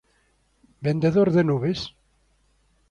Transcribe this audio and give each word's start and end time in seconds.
vendedor 0.81 1.31
de 1.33 1.43
nubes? 1.43 1.87